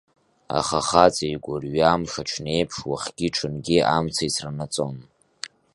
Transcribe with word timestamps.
Аха 0.59 0.77
ахаҵа 0.81 1.25
игәырҩа 1.33 2.01
мшаҽнеиԥш, 2.01 2.75
уахгьы-ҽынгьы 2.89 3.77
амца 3.95 4.23
ицранаҵон. 4.27 4.95